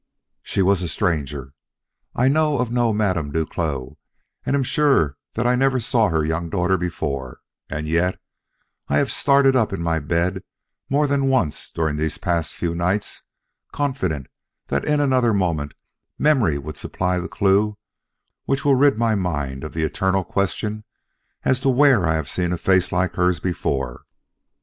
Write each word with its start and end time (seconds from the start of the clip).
She 0.41 0.63
was 0.63 0.81
a 0.81 0.87
stranger. 0.87 1.53
I 2.15 2.27
know 2.27 2.57
of 2.57 2.71
no 2.71 2.91
Madame 2.91 3.31
Duclos 3.31 3.97
and 4.43 4.55
am 4.55 4.63
sure 4.63 5.15
that 5.35 5.45
I 5.45 5.53
never 5.55 5.79
saw 5.79 6.09
her 6.09 6.25
young 6.25 6.49
daughter 6.49 6.75
before; 6.75 7.41
and 7.69 7.87
yet 7.87 8.19
I 8.87 8.97
have 8.97 9.11
started 9.11 9.55
up 9.55 9.71
in 9.71 9.83
my 9.83 9.99
bed 9.99 10.43
more 10.89 11.05
than 11.05 11.27
once 11.29 11.69
during 11.69 11.97
these 11.97 12.17
past 12.17 12.55
few 12.55 12.73
nights, 12.73 13.21
confident 13.71 14.25
that 14.69 14.85
in 14.85 14.99
another 14.99 15.35
moment 15.35 15.75
memory 16.17 16.57
would 16.57 16.77
supply 16.77 17.19
the 17.19 17.27
clue 17.29 17.77
which 18.45 18.65
will 18.65 18.73
rid 18.75 18.97
my 18.97 19.13
mind 19.13 19.63
of 19.63 19.73
the 19.75 19.83
eternal 19.83 20.23
question 20.23 20.83
as 21.45 21.61
to 21.61 21.69
where 21.69 22.07
I 22.07 22.15
have 22.15 22.27
seen 22.27 22.51
a 22.51 22.57
face 22.57 22.91
like 22.91 23.13
hers 23.17 23.39
before? 23.39 24.05